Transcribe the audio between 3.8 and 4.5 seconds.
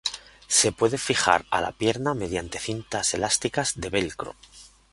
velcro.